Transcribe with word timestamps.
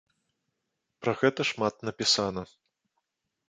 Пра 1.03 1.13
гэта 1.21 1.41
шмат 1.51 1.73
напісана. 1.91 2.41